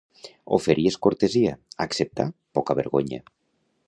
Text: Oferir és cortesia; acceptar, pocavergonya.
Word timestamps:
Oferir 0.55 0.85
és 0.91 0.95
cortesia; 1.07 1.53
acceptar, 1.87 2.27
pocavergonya. 2.59 3.21